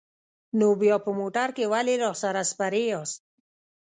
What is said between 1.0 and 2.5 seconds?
په موټر کې ولې راسره